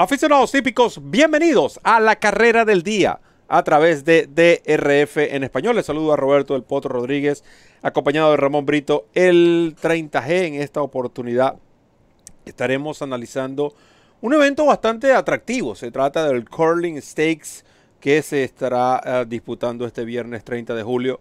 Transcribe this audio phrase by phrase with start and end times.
[0.00, 5.74] Aficionados típicos, bienvenidos a la carrera del día a través de DRF en español.
[5.74, 7.42] Les saludo a Roberto del Potro Rodríguez,
[7.82, 9.06] acompañado de Ramón Brito.
[9.12, 11.56] El 30G en esta oportunidad
[12.46, 13.74] estaremos analizando
[14.20, 15.74] un evento bastante atractivo.
[15.74, 17.64] Se trata del Curling Stakes
[17.98, 21.18] que se estará eh, disputando este viernes 30 de julio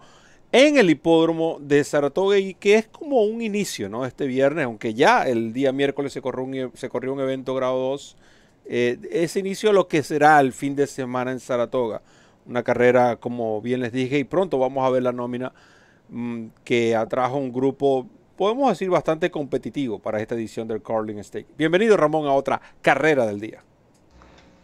[0.52, 4.06] en el hipódromo de Saratoga y que es como un inicio, ¿no?
[4.06, 7.56] Este viernes, aunque ya el día miércoles se corrió un, e, se corrió un evento
[7.56, 8.18] grado 2
[8.70, 12.02] eh, ese inicio lo que será el fin de semana en Saratoga.
[12.46, 15.54] Una carrera, como bien les dije, y pronto vamos a ver la nómina
[16.10, 21.48] mm, que atrajo un grupo, podemos decir, bastante competitivo para esta edición del Carling Stake.
[21.58, 23.64] Bienvenido, Ramón, a otra carrera del día.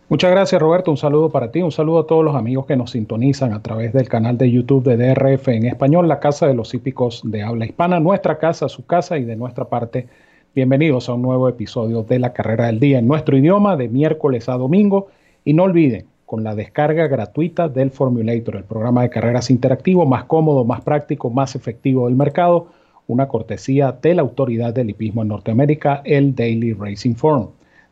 [0.09, 0.91] Muchas gracias, Roberto.
[0.91, 1.61] Un saludo para ti.
[1.61, 4.83] Un saludo a todos los amigos que nos sintonizan a través del canal de YouTube
[4.83, 8.85] de DRF en español, la casa de los hípicos de habla hispana, nuestra casa, su
[8.85, 10.07] casa y de nuestra parte
[10.55, 14.47] Bienvenidos a un nuevo episodio de la Carrera del Día en nuestro idioma de miércoles
[14.49, 15.07] a domingo.
[15.43, 20.25] Y no olviden, con la descarga gratuita del Formulator, el programa de carreras interactivo más
[20.25, 22.67] cómodo, más práctico, más efectivo del mercado,
[23.07, 27.47] una cortesía de la autoridad del hipismo en Norteamérica, el Daily Racing Form.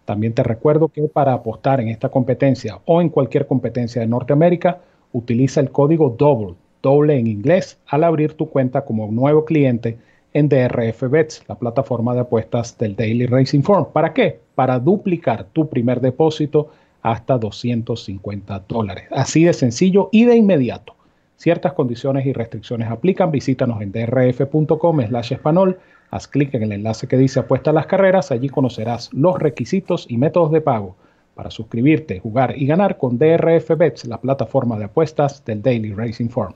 [0.05, 4.81] También te recuerdo que para apostar en esta competencia o en cualquier competencia de Norteamérica,
[5.13, 9.97] utiliza el código DOUBLE, doble en inglés, al abrir tu cuenta como nuevo cliente
[10.33, 13.87] en DRF Bets, la plataforma de apuestas del Daily Racing Form.
[13.91, 14.39] ¿Para qué?
[14.55, 16.69] Para duplicar tu primer depósito
[17.01, 19.05] hasta 250 dólares.
[19.11, 20.95] Así de sencillo y de inmediato.
[21.35, 23.31] Ciertas condiciones y restricciones aplican.
[23.31, 25.79] Visítanos en drf.com slash español.
[26.11, 28.31] Haz clic en el enlace que dice apuesta a las carreras.
[28.31, 30.95] Allí conocerás los requisitos y métodos de pago
[31.33, 36.27] para suscribirte, jugar y ganar con DRF Bets, la plataforma de apuestas del Daily Racing
[36.27, 36.53] Form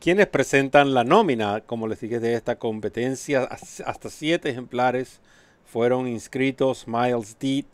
[0.00, 3.42] quienes presentan la nómina, como les dije, de esta competencia.
[3.44, 5.20] Hasta siete ejemplares
[5.64, 6.86] fueron inscritos.
[6.86, 7.64] Miles Deed,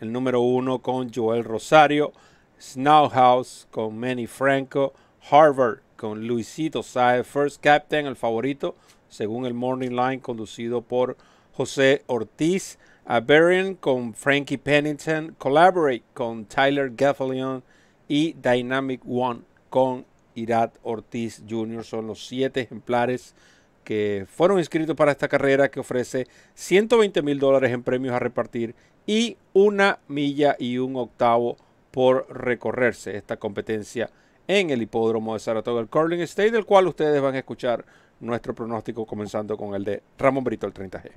[0.00, 2.12] el número uno con Joel Rosario.
[2.60, 4.92] Snowhouse con Manny Franco.
[5.30, 7.26] Harvard con Luisito Saez.
[7.26, 8.76] First Captain, el favorito,
[9.08, 11.16] según el Morning Line, conducido por
[11.52, 12.78] José Ortiz.
[13.04, 15.34] Aberrien con Frankie Pennington.
[15.38, 17.62] Collaborate con Tyler Gaffalion.
[18.10, 20.06] Y Dynamic One con
[20.38, 21.84] Irat Ortiz Jr.
[21.84, 23.34] Son los siete ejemplares
[23.84, 28.74] que fueron inscritos para esta carrera que ofrece 120 mil dólares en premios a repartir
[29.06, 31.56] y una milla y un octavo
[31.90, 34.10] por recorrerse esta competencia
[34.46, 37.84] en el hipódromo de Saratoga, el Curling State, del cual ustedes van a escuchar
[38.20, 41.10] nuestro pronóstico comenzando con el de Ramón Brito, el 30G.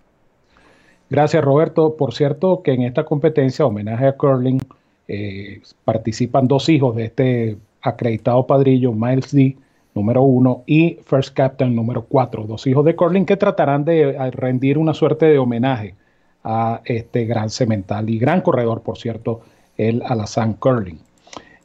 [1.09, 1.97] Gracias Roberto.
[1.97, 4.59] Por cierto que en esta competencia, homenaje a Curling,
[5.07, 9.57] eh, participan dos hijos de este acreditado padrillo Miles D,
[9.93, 14.77] número uno, y First Captain, número cuatro, dos hijos de Corling que tratarán de rendir
[14.77, 15.95] una suerte de homenaje
[16.43, 19.41] a este gran cemental y gran corredor, por cierto,
[19.77, 20.99] el Alazán Curling.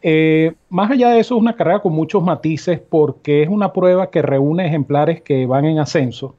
[0.03, 4.11] Eh, más allá de eso, es una carrera con muchos matices porque es una prueba
[4.11, 6.37] que reúne ejemplares que van en ascenso,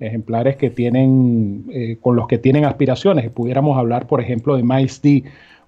[0.00, 3.30] ejemplares que tienen, eh, con los que tienen aspiraciones.
[3.30, 5.24] Pudiéramos hablar, por ejemplo, de Miles D,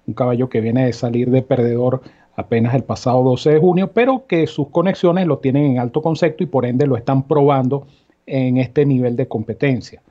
[0.07, 2.01] un caballo que viene de salir de perdedor
[2.35, 6.43] apenas el pasado 12 de junio, pero que sus conexiones lo tienen en alto concepto
[6.43, 7.87] y por ende lo están probando
[8.25, 10.01] en este nivel de competencia.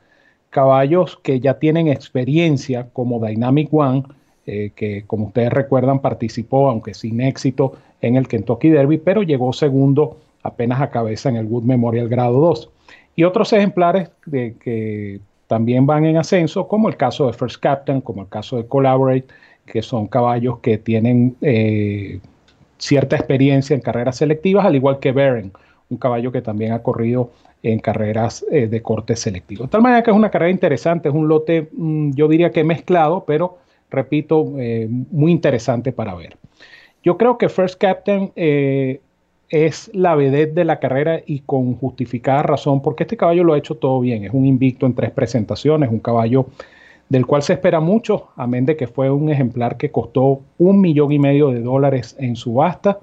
[0.51, 4.05] Caballos que ya tienen experiencia como Dynamic One,
[4.47, 9.53] eh, que como ustedes recuerdan participó, aunque sin éxito, en el Kentucky Derby, pero llegó
[9.53, 12.71] segundo apenas a cabeza en el Wood Memorial Grado 2.
[13.17, 15.21] Y otros ejemplares que
[15.51, 19.27] también van en ascenso, como el caso de First Captain, como el caso de Collaborate,
[19.71, 22.21] que son caballos que tienen eh,
[22.79, 25.53] cierta experiencia en carreras selectivas, al igual que Beren,
[25.89, 27.31] un caballo que también ha corrido
[27.63, 29.65] en carreras eh, de corte selectivo.
[29.65, 32.65] De tal manera que es una carrera interesante, es un lote, mm, yo diría que
[32.65, 33.59] mezclado, pero
[33.91, 36.37] repito, eh, muy interesante para ver.
[37.03, 38.33] Yo creo que First Captain
[39.49, 43.59] es la vedette de la carrera y con justificada razón, porque este caballo lo ha
[43.59, 44.25] hecho todo bien.
[44.25, 46.47] Es un invicto en tres presentaciones, un caballo
[47.11, 51.11] del cual se espera mucho, amén de que fue un ejemplar que costó un millón
[51.11, 53.01] y medio de dólares en subasta,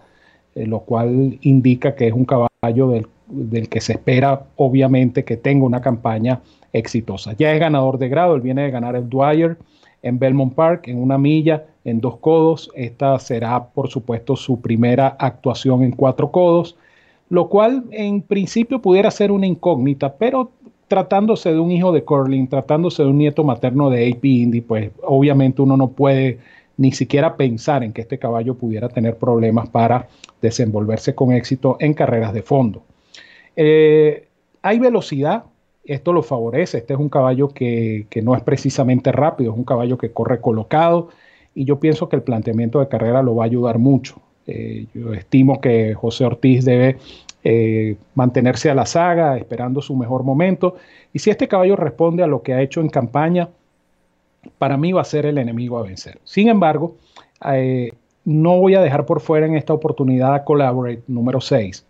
[0.56, 5.66] eh, lo cual indica que es un caballo del, que se espera obviamente que tenga
[5.66, 6.40] una campaña
[6.72, 7.34] exitosa.
[7.38, 9.58] Ya es ganador de grado, él viene de ganar el Dwyer
[10.02, 12.72] en Belmont Park, en una milla, en dos codos.
[12.76, 16.78] Esta será, por supuesto, su primera actuación en cuatro codos,
[17.30, 20.52] lo cual en principio pudiera ser una incógnita, pero
[20.88, 24.92] tratándose de un hijo de Corlin, tratándose de un nieto materno de AP Indy, pues
[25.04, 26.40] obviamente uno no puede
[26.78, 30.08] ni siquiera pensar en que este caballo pudiera tener problemas para
[30.42, 32.84] desenvolverse con éxito en carreras de fondo.
[33.56, 34.28] Eh,
[34.62, 35.46] hay velocidad,
[35.84, 39.64] esto lo favorece, este es un caballo que, que, no es precisamente rápido, es un
[39.64, 41.10] caballo que corre colocado
[41.56, 44.22] y yo pienso que el planteamiento de carrera lo va a ayudar mucho.
[44.46, 46.98] Eh, yo estimo que José Ortiz debe
[47.50, 50.76] eh, mantenerse a la saga, esperando su mejor momento.
[51.14, 53.48] Y si este caballo responde a lo que ha hecho en campaña,
[54.58, 56.20] para mí va a ser el enemigo a vencer.
[56.26, 56.98] Sin embargo,
[57.50, 57.94] eh,
[58.26, 61.86] no voy a dejar por fuera en esta oportunidad a Collaborate número 6.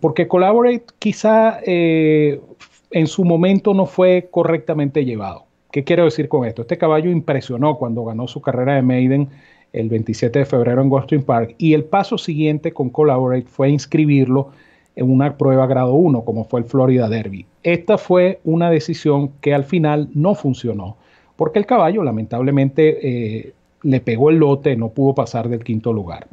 [0.00, 5.44] porque Collaborate quizá en su momento no fue correctamente llevado.
[5.70, 6.62] ¿Qué quiero decir con esto?
[6.62, 9.28] Este caballo impresionó cuando ganó su carrera de Maiden
[9.72, 14.50] el 27 de febrero en Goldstream Park y el paso siguiente con Collaborate fue inscribirlo
[14.96, 17.46] en una prueba grado 1 como fue el Florida Derby.
[17.62, 20.96] Esta fue una decisión que al final no funcionó
[21.36, 22.98] porque el caballo lamentablemente
[23.46, 26.26] eh, le pegó el lote, no pudo pasar del quinto lugar.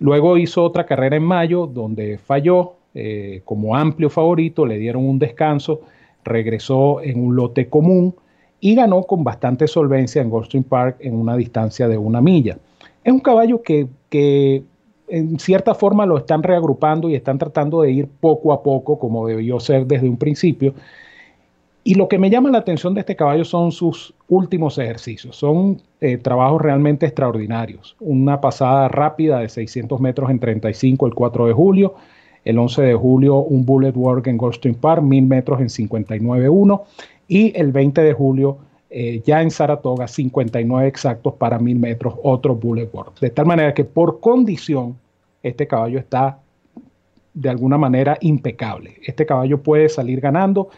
[0.00, 5.20] Luego hizo otra carrera en mayo donde falló eh, como amplio favorito, le dieron un
[5.20, 5.82] descanso,
[6.24, 8.14] regresó en un lote común
[8.60, 12.58] y ganó con bastante solvencia en Goldstream Park en una distancia de una milla.
[13.02, 14.62] Es un caballo que,
[15.08, 19.26] en cierta forma lo están reagrupando y están tratando de ir poco a poco, como
[19.26, 20.74] debió ser desde un principio.
[21.82, 25.34] Y lo que me llama la atención de este caballo son sus últimos ejercicios.
[25.34, 27.96] Son eh, trabajos realmente extraordinarios.
[28.00, 31.94] Una pasada rápida de 600 metros en 35 el 4 de julio.
[32.44, 36.82] El 11 de julio un bullet work en Goldstream Park, 1000 metros en 59.1
[37.30, 38.58] y el 20 de julio
[38.90, 42.90] eh, ya en Saratoga 59 exactos para 1000 metros, otro bullet
[43.20, 44.98] De tal manera que por condición
[45.44, 46.40] este caballo está
[47.32, 48.96] de alguna manera impecable.
[49.06, 50.70] Este caballo puede salir ganando,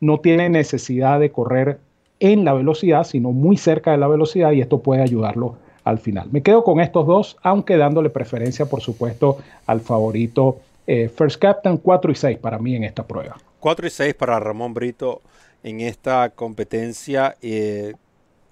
[0.00, 1.78] no tiene necesidad de correr
[2.20, 6.28] en la velocidad, sino muy cerca de la velocidad y esto puede ayudarlo al final.
[6.32, 11.76] Me quedo con estos dos, aunque dándole preferencia, por supuesto, al favorito eh, First Captain
[11.76, 13.36] 4 y 6 para mí en esta prueba.
[13.60, 15.20] 4 y 6 para Ramón Brito
[15.62, 17.36] en esta competencia.
[17.42, 17.94] Eh,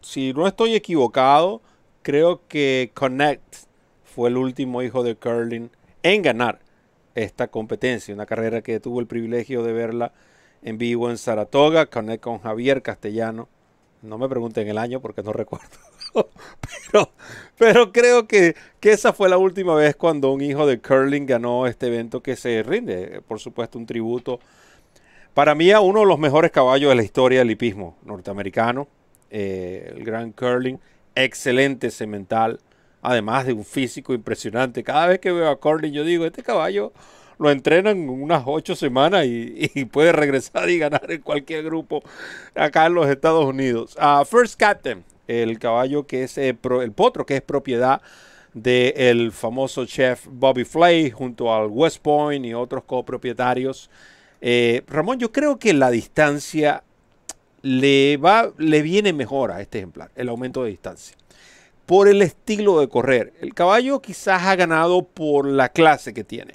[0.00, 1.60] si no estoy equivocado,
[2.02, 3.66] creo que Connect
[4.04, 5.70] fue el último hijo de Curling
[6.02, 6.60] en ganar
[7.14, 8.14] esta competencia.
[8.14, 10.12] Una carrera que tuvo el privilegio de verla
[10.62, 11.86] en vivo en Saratoga.
[11.86, 13.48] Connect con Javier Castellano.
[14.02, 15.66] No me pregunten el año porque no recuerdo.
[16.12, 17.10] pero,
[17.58, 21.66] pero creo que, que, esa fue la última vez cuando un hijo de Curling ganó
[21.66, 24.40] este evento que se rinde, por supuesto, un tributo
[25.36, 28.88] para mí, uno de los mejores caballos de la historia del hipismo norteamericano,
[29.28, 30.78] eh, el Grand Curling,
[31.14, 32.58] excelente semental,
[33.02, 34.82] además de un físico impresionante.
[34.82, 36.90] Cada vez que veo a Curling, yo digo, este caballo
[37.38, 42.02] lo entrenan unas ocho semanas y, puede regresar y ganar en cualquier grupo
[42.54, 43.94] acá en los Estados Unidos.
[44.30, 48.00] First Captain, el caballo que es eh, el potro que es propiedad
[48.54, 53.90] del famoso chef Bobby Flay junto al West Point y otros copropietarios.
[54.48, 56.84] Eh, Ramón, yo creo que la distancia
[57.62, 61.16] le, va, le viene mejor a este ejemplar, el aumento de distancia.
[61.84, 63.32] Por el estilo de correr.
[63.40, 66.54] El caballo quizás ha ganado por la clase que tiene.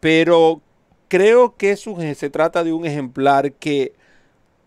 [0.00, 0.60] Pero
[1.08, 3.94] creo que se trata de un ejemplar que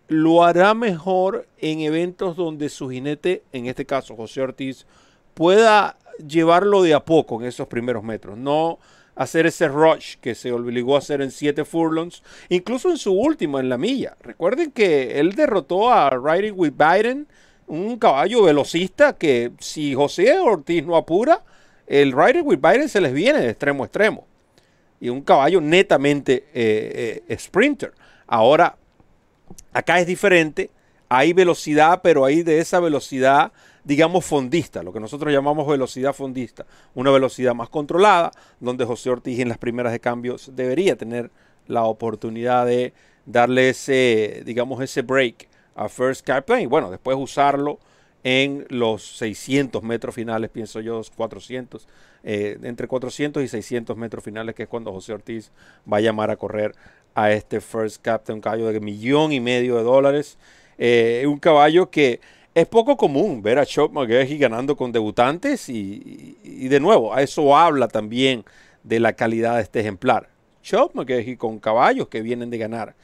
[0.08, 4.86] lo hará mejor en eventos donde su jinete, en este caso José Ortiz,
[5.34, 8.36] pueda llevarlo de a poco en esos primeros metros.
[8.36, 8.80] No
[9.18, 13.58] hacer ese rush que se obligó a hacer en 7 furlongs, incluso en su último,
[13.58, 14.16] en la milla.
[14.22, 17.26] Recuerden que él derrotó a Riding with Biden,
[17.66, 21.42] un caballo velocista que si José Ortiz no apura,
[21.88, 24.24] el Riding with Biden se les viene de extremo a extremo.
[25.00, 27.92] Y un caballo netamente eh, eh, sprinter.
[28.26, 28.76] Ahora,
[29.72, 30.70] acá es diferente.
[31.08, 33.50] Hay velocidad, pero hay de esa velocidad
[33.88, 38.30] digamos, fondista, lo que nosotros llamamos velocidad fondista, una velocidad más controlada,
[38.60, 41.30] donde José Ortiz en las primeras de cambios debería tener
[41.66, 42.92] la oportunidad de
[43.24, 47.78] darle ese, digamos, ese break a First Captain y bueno, después usarlo
[48.24, 51.88] en los 600 metros finales, pienso yo, 400,
[52.24, 55.50] eh, entre 400 y 600 metros finales, que es cuando José Ortiz
[55.90, 56.74] va a llamar a correr
[57.14, 60.36] a este First Captain, un caballo de millón y medio de dólares,
[60.76, 62.20] eh, un caballo que
[62.60, 66.36] es poco común ver a Chop McGahey ganando con debutantes y,
[66.68, 68.44] de nuevo, a eso habla también
[68.82, 70.28] de la calidad de este ejemplar.
[70.62, 72.94] Chop McGahey con caballos que vienen de ganar.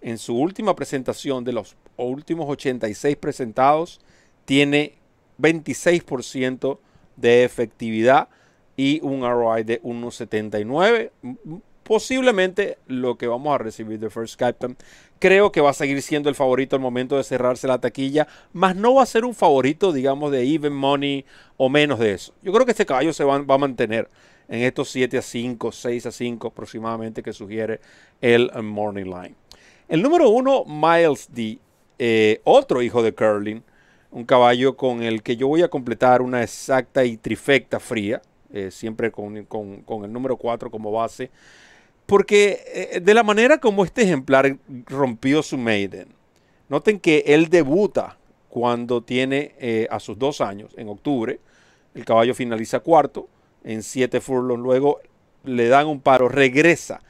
[0.00, 4.00] En su última presentación de los últimos 86 presentados,
[4.44, 4.94] tiene
[5.38, 6.78] 26%
[7.16, 8.28] de efectividad
[8.76, 11.10] y un ROI de 1.79
[11.88, 14.76] posiblemente lo que vamos a recibir de First Captain.
[15.18, 18.76] Creo que va a seguir siendo el favorito al momento de cerrarse la taquilla, más
[18.76, 21.24] no va a ser un favorito, digamos, de even money
[21.56, 22.34] o menos de eso.
[22.42, 24.10] Yo creo que este caballo se va, a mantener
[24.48, 27.80] en estos 7 a 5, 6 a 5 aproximadamente que sugiere
[28.20, 29.34] el Morning Line.
[29.88, 31.58] El número 1, Miles D,
[31.98, 33.62] eh, otro hijo de Curling,
[34.10, 38.70] un caballo con el que yo voy a completar una exacta y trifecta fría, eh,
[38.70, 41.30] siempre con, el número 4 como base,
[42.08, 46.08] porque eh, de la manera como este ejemplar rompió su maiden,
[46.70, 48.16] noten que él debuta
[48.48, 51.38] cuando tiene eh, a sus dos años, en octubre,
[51.94, 53.28] el caballo finaliza cuarto,
[53.62, 55.00] en siete furlongs, luego
[55.44, 57.02] le dan un paro, regresa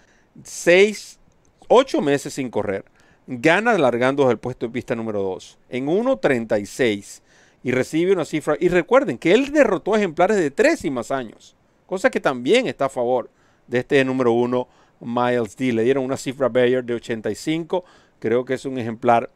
[0.43, 1.21] seis,
[1.69, 2.85] ocho meses sin correr,
[3.28, 7.21] gana alargando el puesto de pista número 2 en 1.36
[7.62, 8.57] y recibe una cifra.
[8.59, 11.55] Y recuerden que él derrotó ejemplares de 3 y más años,
[11.87, 13.31] cosa que también está a favor
[13.69, 14.67] de este número 1,
[15.00, 15.73] Miles D.
[15.73, 17.85] Le dieron una cifra Bayer de 85.
[18.19, 19.31] Creo que es un ejemplar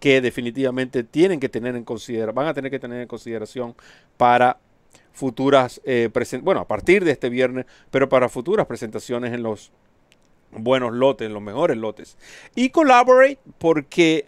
[0.00, 3.74] que definitivamente tienen que tener en consideración, van a tener que tener en consideración
[4.16, 4.58] para
[5.12, 6.10] futuras, eh,
[6.42, 9.70] bueno, a partir de este viernes, pero para futuras presentaciones en los
[10.50, 12.18] buenos lotes, los mejores lotes.
[12.54, 14.26] Y Collaborate porque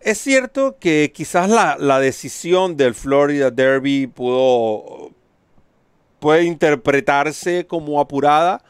[0.00, 5.12] es cierto que quizás la, decisión del Florida Derby pudo
[6.18, 8.62] puede interpretarse como apurada.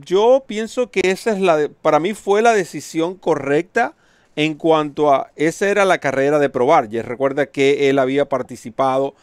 [0.00, 3.94] Yo pienso que esa es la para mí fue la decisión correcta
[4.34, 6.88] en cuanto a esa era la carrera de probar.
[6.88, 9.14] Ya recuerda que él había participado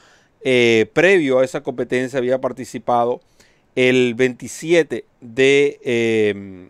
[0.43, 3.19] eh, previo a esa competencia, había participado
[3.75, 6.69] el 27 de, em,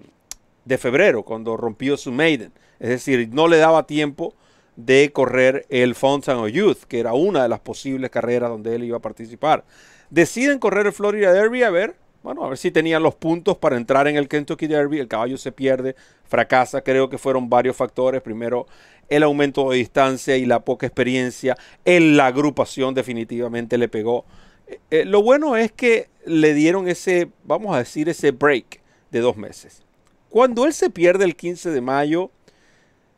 [0.66, 2.52] de febrero, cuando rompió su maiden.
[2.80, 4.34] Es decir, no le daba tiempo
[4.76, 8.98] de correr el Fountain Youth, que era una de las posibles carreras donde él iba
[8.98, 9.64] a participar.
[10.10, 13.78] Deciden correr el Florida Derby a ver, bueno, a ver si tenían los puntos para
[13.78, 15.00] entrar en el Kentucky Derby.
[15.00, 16.82] El caballo se pierde, fracasa.
[16.82, 18.22] Creo que fueron varios factores.
[18.22, 18.68] Primero,
[19.10, 21.58] el aumento de distancia y la poca experiencia.
[21.84, 24.26] En la agrupación definitivamente le pegó.
[24.68, 29.20] Eh, eh, lo bueno es que le dieron ese, vamos a decir, ese break de
[29.20, 29.82] dos meses.
[30.30, 32.30] Cuando él se pierde el 15 de mayo,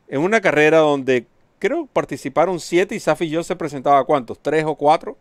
[0.08, 1.26] en una carrera donde
[1.58, 5.16] creo participaron siete y Safi yo se presentaba cuántos, tres o cuatro.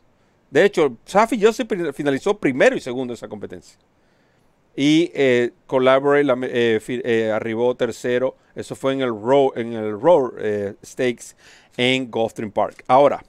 [0.54, 3.76] De hecho, Safi yo se finalizó primero y segundo esa competencia.
[4.76, 8.36] Y eh, Collaborate eh, eh, arribó tercero.
[8.54, 11.36] Eso fue en el Row, en el Stakes
[11.76, 12.84] en Gulfstream Park.
[12.86, 13.24] Ahora,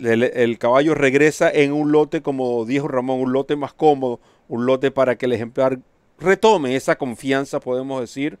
[0.00, 4.92] el, caballo regresa en un lote, como dijo Ramón, un lote más cómodo, un lote
[4.92, 5.80] para que el ejemplar
[6.16, 8.38] retome esa confianza, podemos decir.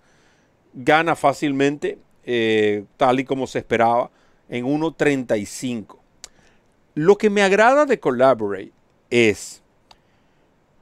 [0.74, 1.98] Gana fácilmente,
[2.96, 4.12] tal y como se esperaba,
[4.48, 6.01] en 1.35.
[6.94, 8.72] Lo que me agrada de Collaborate
[9.10, 9.62] es,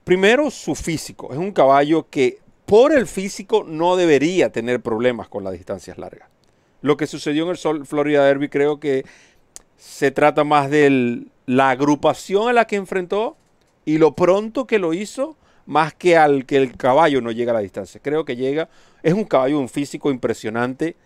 [0.05, 1.33] primero, su físico.
[1.33, 6.29] Es un caballo que por el físico no debería tener problemas con las distancias largas.
[6.83, 9.05] Lo que sucedió en el Florida Derby creo que
[9.76, 13.37] se trata más de la agrupación a la que enfrentó
[13.85, 15.37] y lo pronto que lo hizo,
[15.67, 18.00] más que al que el caballo no llega a la distancia.
[18.02, 18.69] Creo que llega,
[19.02, 20.97] es un caballo, un físico impresionante.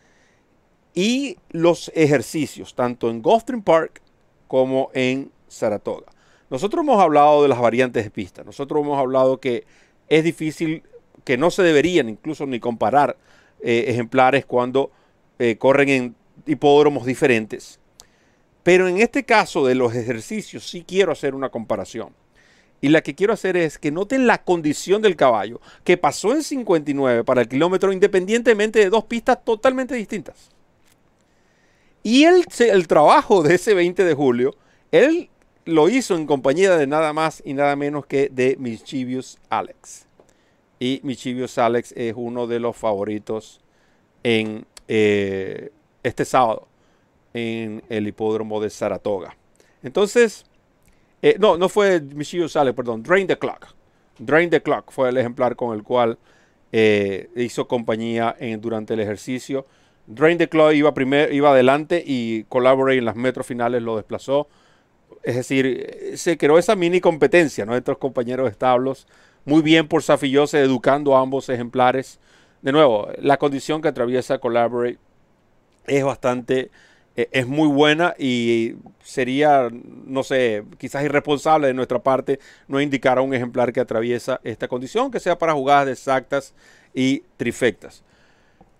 [0.95, 4.01] Y los ejercicios, tanto en Gulfstream Park
[4.55, 6.07] como en Saratoga.
[6.49, 8.45] Nosotros hemos hablado de las variantes de pista.
[8.45, 9.65] Nosotros hemos hablado que
[10.07, 10.85] es difícil,
[11.25, 13.17] que no se deberían incluso ni comparar
[13.61, 14.93] eh, ejemplares cuando
[15.41, 16.15] eh, corren en
[16.47, 17.81] hipódromos diferentes.
[18.63, 22.11] Pero en este caso de los ejercicios sí quiero hacer una comparación.
[22.81, 26.45] Y la que quiero hacer es que noten la condición del caballo, que pasó en
[26.45, 30.54] 59 para el kilómetro independientemente de dos pistas totalmente distintas.
[32.05, 34.55] Y el, el trabajo de ese 20 de julio,
[34.93, 35.31] él
[35.65, 40.07] lo hizo en compañía de nada más y nada menos que de Mischievous Alex.
[40.79, 43.63] Y Mischievous Alex es uno de los favoritos
[44.23, 46.69] en eh, este sábado
[47.33, 49.35] en el hipódromo de Saratoga.
[49.83, 50.45] Entonces,
[51.23, 53.69] eh, no, no fue Michio Sale, perdón, Drain the Clock.
[54.19, 56.19] Drain the Clock fue el ejemplar con el cual
[56.71, 59.67] eh, hizo compañía durante el ejercicio.
[60.07, 64.49] Drain the Clock iba, primer, iba adelante y Collaborate en las metros finales lo desplazó.
[65.23, 67.75] Es decir, se creó esa mini competencia ¿no?
[67.75, 69.07] entre los compañeros de establos.
[69.45, 72.19] Muy bien por Safillose educando a ambos ejemplares.
[72.63, 74.99] De nuevo, la condición que atraviesa Collaborate
[75.87, 76.71] es bastante
[77.17, 83.19] e, es muy buena y sería, no sé, quizás irresponsable de nuestra parte no indicar
[83.19, 86.55] a un ejemplar que atraviesa esta condición, que sea para jugadas exactas
[86.93, 88.03] y trifectas.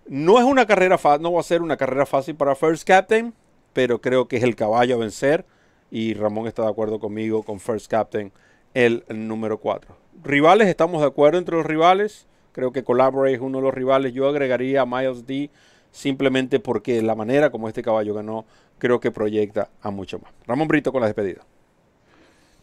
[0.07, 3.33] No es una carrera fácil, no va a ser una carrera fácil para First Captain,
[3.73, 5.45] pero creo que es el caballo a vencer
[5.89, 8.31] y Ramón está de acuerdo conmigo con First Captain,
[8.75, 9.95] el número 4.
[10.23, 12.27] Rivales, estamos de acuerdo entre los rivales.
[12.51, 14.13] Creo que Collaborate es uno de los rivales.
[14.13, 15.49] Yo agregaría a Miles D
[15.91, 18.45] simplemente porque la manera como este caballo ganó
[18.77, 20.31] creo que proyecta a mucho más.
[20.45, 21.41] Ramón Brito con la despedida.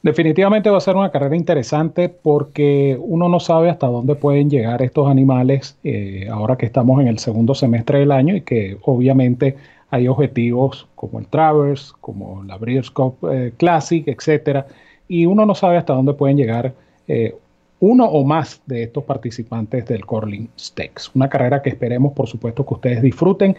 [0.02, 4.82] Definitivamente va a ser una carrera interesante porque uno no sabe hasta dónde pueden llegar
[4.82, 9.56] estos animales eh, ahora que estamos en el segundo semestre del año y que obviamente
[9.90, 14.66] hay objetivos como el Traverse, como la Breeders' Cup eh, Classic, etcétera,
[15.06, 16.75] y uno no sabe hasta dónde pueden llegar
[17.06, 17.37] eh,
[17.78, 21.11] uno o más de estos participantes del Corling Stakes.
[21.14, 23.56] Una carrera que esperemos, por supuesto, que ustedes disfruten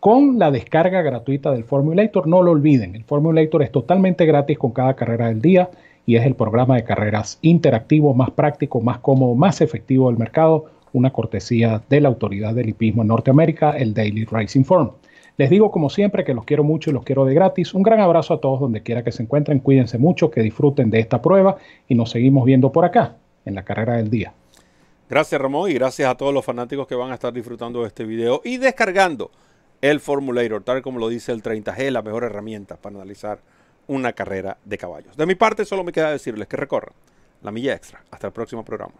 [0.00, 2.26] con la descarga gratuita del Formulator.
[2.26, 5.70] No lo olviden, el Formulator es totalmente gratis con cada carrera del día
[6.06, 10.64] y es el programa de carreras interactivo más práctico, más cómodo, más efectivo del mercado,
[10.92, 14.90] una cortesía de la autoridad del hipismo en Norteamérica, el Daily Racing Form.
[15.36, 17.72] Les digo como siempre que los quiero mucho y los quiero de gratis.
[17.72, 19.60] Un gran abrazo a todos donde quiera que se encuentren.
[19.60, 21.56] Cuídense mucho, que disfruten de esta prueba
[21.88, 24.34] y nos seguimos viendo por acá en la carrera del día.
[25.08, 28.04] Gracias Ramón y gracias a todos los fanáticos que van a estar disfrutando de este
[28.04, 29.30] video y descargando
[29.80, 33.40] el Formulator, tal como lo dice el 30G, la mejor herramienta para analizar
[33.86, 35.16] una carrera de caballos.
[35.16, 36.94] De mi parte solo me queda decirles que recorran
[37.42, 38.02] la milla extra.
[38.10, 38.94] Hasta el próximo programa.